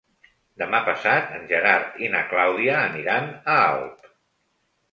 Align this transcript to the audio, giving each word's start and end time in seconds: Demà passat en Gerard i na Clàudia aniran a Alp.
Demà 0.61 0.79
passat 0.87 1.29
en 1.35 1.43
Gerard 1.51 2.01
i 2.07 2.11
na 2.15 2.23
Clàudia 2.33 2.81
aniran 2.89 3.31
a 3.37 3.61
Alp. 3.69 4.13